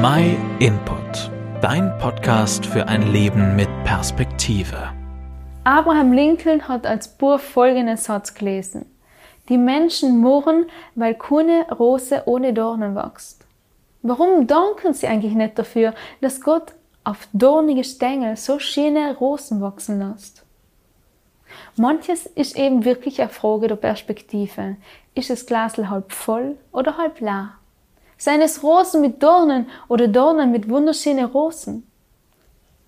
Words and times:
My 0.00 0.36
Input, 0.60 1.28
dein 1.60 1.98
Podcast 1.98 2.64
für 2.64 2.86
ein 2.86 3.10
Leben 3.10 3.56
mit 3.56 3.68
Perspektive. 3.82 4.92
Abraham 5.64 6.12
Lincoln 6.12 6.68
hat 6.68 6.86
als 6.86 7.08
Bub 7.08 7.40
folgenden 7.40 7.96
Satz 7.96 8.32
gelesen. 8.32 8.86
Die 9.48 9.58
Menschen 9.58 10.20
murren, 10.20 10.66
weil 10.94 11.16
keine 11.16 11.66
Rose 11.72 12.22
ohne 12.26 12.52
Dornen 12.52 12.94
wächst. 12.94 13.44
Warum 14.02 14.46
danken 14.46 14.94
sie 14.94 15.08
eigentlich 15.08 15.34
nicht 15.34 15.58
dafür, 15.58 15.94
dass 16.20 16.40
Gott 16.42 16.74
auf 17.02 17.26
dornige 17.32 17.82
Stängel 17.82 18.36
so 18.36 18.60
schöne 18.60 19.16
Rosen 19.16 19.60
wachsen 19.60 19.98
lässt? 19.98 20.44
Manches 21.76 22.26
ist 22.26 22.56
eben 22.56 22.84
wirklich 22.84 23.20
eine 23.20 23.30
Frage 23.30 23.66
der 23.66 23.76
Perspektive. 23.76 24.76
Ist 25.16 25.30
das 25.30 25.44
Glas 25.44 25.76
halb 25.76 26.12
voll 26.12 26.56
oder 26.70 26.96
halb 26.98 27.18
leer? 27.18 27.54
Seien 28.18 28.42
es 28.42 28.62
Rosen 28.64 29.00
mit 29.00 29.22
Dornen 29.22 29.68
oder 29.88 30.08
Dornen 30.08 30.50
mit 30.50 30.68
wunderschönen 30.68 31.26
Rosen. 31.26 31.88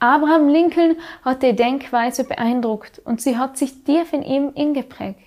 Abraham 0.01 0.49
Lincoln 0.49 0.97
hat 1.25 1.43
die 1.43 1.55
Denkweise 1.55 2.25
beeindruckt 2.25 3.01
und 3.05 3.21
sie 3.21 3.39
hat 3.39 3.57
sich 3.57 3.85
tief 3.85 4.13
in 4.13 4.23
ihm 4.23 4.51
ingeprägt. 4.55 5.21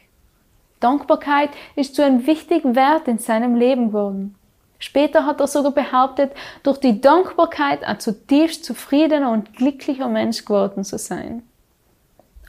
Dankbarkeit 0.80 1.52
ist 1.78 1.96
zu 1.96 2.04
einem 2.04 2.28
wichtigen 2.28 2.76
Wert 2.76 3.08
in 3.08 3.18
seinem 3.18 3.56
Leben 3.56 3.88
geworden. 3.88 4.36
Später 4.80 5.26
hat 5.26 5.40
er 5.40 5.48
sogar 5.48 5.72
behauptet, 5.72 6.34
durch 6.64 6.78
die 6.78 7.00
Dankbarkeit 7.00 7.86
ein 7.86 8.02
zutiefst 8.02 8.66
zufriedener 8.66 9.32
und 9.32 9.56
glücklicher 9.56 10.10
Mensch 10.10 10.44
geworden 10.44 10.84
zu 10.84 10.98
sein. 10.98 11.44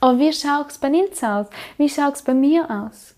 Aber 0.01 0.19
wie 0.19 0.33
schaut's 0.33 0.77
bei 0.77 0.89
Nils 0.89 1.23
aus? 1.23 1.47
Wie 1.77 1.87
schaut's 1.87 2.23
bei 2.23 2.33
mir 2.33 2.69
aus? 2.69 3.14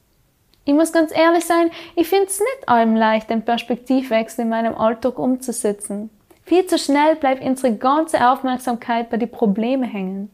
Ich 0.67 0.73
muss 0.73 0.91
ganz 0.91 1.16
ehrlich 1.16 1.45
sein, 1.45 1.71
ich 1.95 2.09
finde 2.09 2.26
es 2.26 2.41
nicht 2.41 2.67
allem 2.67 2.94
leicht, 2.98 3.30
den 3.30 3.45
Perspektivwechsel 3.45 4.44
in 4.44 4.49
meinem 4.49 4.76
Alltag 4.76 5.17
umzusetzen. 5.17 6.09
Viel 6.43 6.66
zu 6.66 6.77
schnell 6.77 7.16
bleibt 7.16 7.41
unsere 7.41 7.77
ganze 7.77 8.30
Aufmerksamkeit 8.30 9.09
bei 9.09 9.15
den 9.15 9.32
Problemen 9.32 9.85
hängen. 9.85 10.29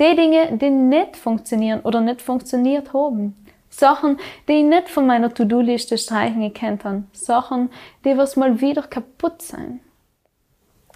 Die 0.00 0.16
Dinge, 0.16 0.56
die 0.56 0.70
nicht 0.70 1.18
funktionieren 1.18 1.80
oder 1.80 2.00
nicht 2.00 2.22
funktioniert 2.22 2.94
haben. 2.94 3.36
Sachen, 3.68 4.16
die 4.48 4.54
ich 4.54 4.64
nicht 4.64 4.88
von 4.88 5.06
meiner 5.06 5.34
To-Do-Liste 5.34 5.98
streichen 5.98 6.40
gekannt 6.40 6.86
habe. 6.86 7.02
Sachen, 7.12 7.68
die 8.06 8.16
was 8.16 8.36
mal 8.36 8.62
wieder 8.62 8.84
kaputt 8.84 9.42
sein. 9.42 9.80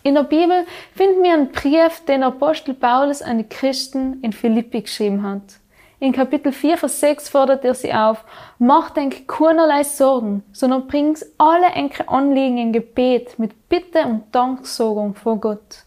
In 0.03 0.15
der 0.15 0.23
Bibel 0.23 0.65
finden 0.95 1.23
wir 1.23 1.35
einen 1.35 1.53
Brief, 1.53 2.07
den 2.07 2.23
Apostel 2.23 2.73
Paulus 2.73 3.21
an 3.21 3.37
die 3.37 3.49
Christen 3.49 4.23
in 4.23 4.33
Philippi 4.33 4.81
geschrieben 4.81 5.23
hat. 5.25 5.61
In 6.01 6.13
Kapitel 6.13 6.53
4, 6.53 6.79
Vers 6.79 7.01
6 7.01 7.29
fordert 7.29 7.65
er 7.65 7.75
sie 7.75 7.93
auf, 7.93 8.25
macht 8.59 8.97
denk 8.97 9.27
keinerlei 9.27 9.83
Sorgen, 9.83 10.45
sondern 10.53 10.87
bringt 10.87 11.27
alle 11.39 11.67
enke 11.67 12.09
Anliegen 12.09 12.59
in 12.59 12.73
Gebet 12.73 13.37
mit 13.39 13.69
Bitte 13.69 14.05
und 14.05 14.33
Danksorgung 14.33 15.17
vor 15.17 15.39
Gott. 15.39 15.85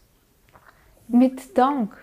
Mit 1.08 1.56
Dank. 1.56 1.96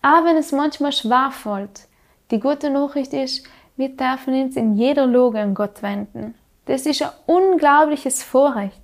Auch 0.00 0.24
wenn 0.24 0.38
es 0.38 0.52
manchmal 0.52 0.92
schwer 0.92 1.30
fällt. 1.32 1.86
Die 2.30 2.40
gute 2.40 2.70
Nachricht 2.70 3.12
ist, 3.12 3.46
wir 3.76 3.90
dürfen 3.90 4.40
uns 4.42 4.56
in 4.56 4.76
jeder 4.76 5.06
Lage 5.06 5.40
an 5.40 5.54
Gott 5.54 5.82
wenden. 5.82 6.34
Das 6.64 6.86
ist 6.86 7.02
ein 7.02 7.10
unglaubliches 7.26 8.22
Vorrecht. 8.22 8.80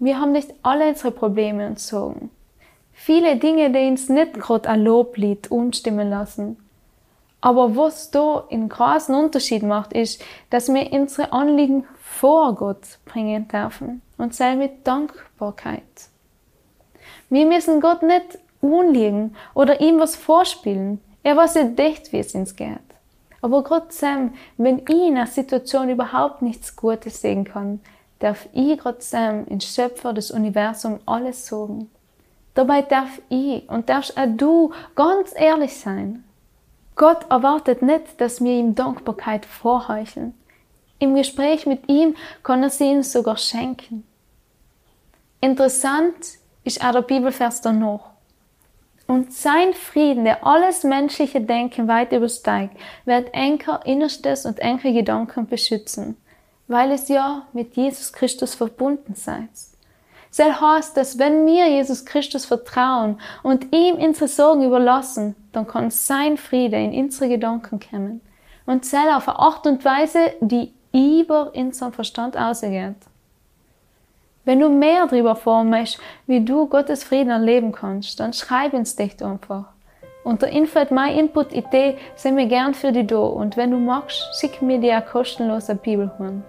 Wir 0.00 0.18
haben 0.18 0.32
nicht 0.32 0.52
alle 0.62 0.88
unsere 0.88 1.12
Probleme 1.12 1.68
und 1.68 1.78
Sorgen. 1.78 2.30
Viele 2.92 3.36
Dinge, 3.36 3.70
die 3.70 3.86
uns 3.86 4.08
nicht 4.08 4.34
gerade 4.34 4.68
ein 4.68 4.82
Loblied 4.82 5.52
umstimmen 5.52 6.10
lassen, 6.10 6.56
aber 7.40 7.76
was 7.76 8.10
da 8.10 8.44
einen 8.50 8.68
großen 8.68 9.14
Unterschied 9.14 9.62
macht, 9.62 9.92
ist, 9.92 10.22
dass 10.50 10.72
wir 10.72 10.92
unsere 10.92 11.32
Anliegen 11.32 11.86
vor 12.00 12.54
Gott 12.54 12.98
bringen 13.04 13.46
dürfen. 13.48 14.02
Und 14.16 14.34
sei 14.34 14.56
mit 14.56 14.86
Dankbarkeit. 14.86 15.82
Wir 17.30 17.46
müssen 17.46 17.80
Gott 17.80 18.02
nicht 18.02 18.38
unliegen 18.60 19.36
oder 19.54 19.80
ihm 19.80 20.00
was 20.00 20.16
vorspielen. 20.16 21.00
Er 21.22 21.36
weiß 21.36 21.54
ja 21.54 21.70
echt, 21.76 22.12
wie 22.12 22.18
es 22.18 22.34
uns 22.34 22.56
geht. 22.56 22.78
Aber 23.40 23.62
Gott 23.62 23.92
Sam, 23.92 24.34
wenn 24.56 24.78
ich 24.78 24.88
in 24.88 25.16
einer 25.16 25.28
Situation 25.28 25.88
überhaupt 25.88 26.42
nichts 26.42 26.74
Gutes 26.74 27.20
sehen 27.20 27.44
kann, 27.44 27.80
darf 28.18 28.48
ich 28.52 28.80
Gott 28.80 29.02
Sam, 29.04 29.46
in 29.46 29.60
Schöpfer 29.60 30.12
des 30.12 30.32
Universums, 30.32 31.00
alles 31.06 31.46
sagen. 31.46 31.88
Dabei 32.54 32.82
darf 32.82 33.20
ich 33.28 33.68
und 33.68 33.88
darfst 33.88 34.18
auch 34.18 34.26
du 34.26 34.72
ganz 34.96 35.32
ehrlich 35.36 35.76
sein 35.76 36.24
Gott 36.98 37.30
erwartet 37.30 37.80
nicht, 37.80 38.20
dass 38.20 38.42
wir 38.42 38.52
ihm 38.52 38.74
Dankbarkeit 38.74 39.46
vorheucheln. 39.46 40.34
Im 40.98 41.14
Gespräch 41.14 41.64
mit 41.64 41.88
ihm 41.88 42.16
kann 42.42 42.64
er 42.64 42.70
sie 42.70 42.90
uns 42.90 43.12
sogar 43.12 43.36
schenken. 43.36 44.02
Interessant 45.40 46.16
ist 46.64 46.84
auch 46.84 46.90
der 46.90 47.02
Bibelvers 47.02 47.60
danach. 47.60 48.10
Und 49.06 49.32
sein 49.32 49.74
Frieden, 49.74 50.24
der 50.24 50.44
alles 50.44 50.82
menschliche 50.82 51.40
Denken 51.40 51.86
weit 51.86 52.12
übersteigt, 52.12 52.76
wird 53.04 53.32
enker 53.32 53.80
Innerstes 53.86 54.44
und 54.44 54.58
enker 54.58 54.90
Gedanken 54.90 55.46
beschützen, 55.46 56.16
weil 56.66 56.90
es 56.90 57.08
ja 57.08 57.46
mit 57.52 57.76
Jesus 57.76 58.12
Christus 58.12 58.56
verbunden 58.56 59.14
seid. 59.14 59.48
Soll 60.30 60.52
heißt, 60.52 60.96
dass 60.96 61.18
wenn 61.18 61.46
wir 61.46 61.68
Jesus 61.68 62.04
Christus 62.04 62.44
vertrauen 62.44 63.20
und 63.44 63.72
ihm 63.72 63.94
unsere 63.94 64.28
Sorgen 64.28 64.64
überlassen, 64.64 65.36
dann 65.58 65.66
kann 65.66 65.90
sein 65.90 66.36
Friede 66.36 66.76
in 66.76 66.94
unsere 66.94 67.28
Gedanken 67.28 67.80
kommen. 67.80 68.20
Und 68.64 68.84
soll 68.84 69.08
auf 69.12 69.28
eine 69.28 69.38
Art 69.38 69.66
und 69.66 69.84
Weise, 69.84 70.32
die 70.40 70.72
über 70.92 71.52
unseren 71.54 71.92
Verstand 71.92 72.36
ausgeht. 72.36 72.96
Wenn 74.44 74.60
du 74.60 74.68
mehr 74.68 75.06
darüber 75.06 75.64
möchtest, 75.64 76.00
wie 76.26 76.44
du 76.44 76.66
Gottes 76.66 77.02
Frieden 77.02 77.30
erleben 77.30 77.72
kannst, 77.72 78.20
dann 78.20 78.32
schreib 78.32 78.72
uns 78.72 78.94
dich 78.94 79.22
einfach. 79.22 79.64
Unter 80.22 80.48
info 80.48 80.78
at 80.78 80.90
myinput.it 80.90 81.98
sind 82.14 82.36
wir 82.36 82.46
gern 82.46 82.74
für 82.74 82.92
dich 82.92 83.06
da 83.06 83.18
und 83.18 83.56
wenn 83.56 83.70
du 83.70 83.78
magst, 83.78 84.22
schick 84.38 84.62
mir 84.62 84.78
dir 84.78 84.96
ein 84.96 85.06
kostenloser 85.06 85.74
Bibelhorn. 85.74 86.44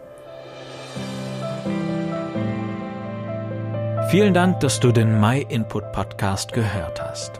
Vielen 4.10 4.34
Dank, 4.34 4.60
dass 4.60 4.80
du 4.80 4.92
den 4.92 5.20
My 5.20 5.46
Input 5.50 5.92
Podcast 5.92 6.52
gehört 6.54 7.02
hast. 7.02 7.40